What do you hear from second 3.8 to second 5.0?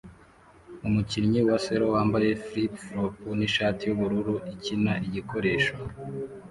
yubururu ikina